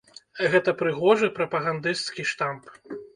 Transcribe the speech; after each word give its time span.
Гэта 0.53 0.73
прыгожы 0.79 1.29
прапагандысцкі 1.37 2.25
штамп. 2.31 2.63